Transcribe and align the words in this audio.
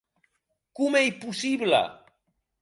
Com 0.79 0.97
ei 1.01 1.11
possible! 1.27 1.83